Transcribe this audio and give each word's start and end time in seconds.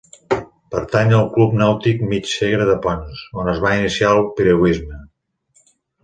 Pertany 0.75 1.11
al 1.17 1.25
Club 1.33 1.51
Nàutic 1.59 1.99
mig 2.13 2.31
Segre 2.31 2.65
de 2.69 2.77
Ponts, 2.85 3.19
on 3.43 3.51
es 3.51 3.61
va 3.67 3.75
iniciar 3.81 4.09
al 4.13 4.23
piragüisme. 4.39 4.99